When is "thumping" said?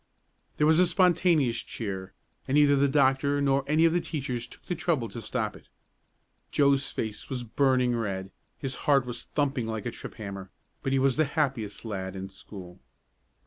9.25-9.67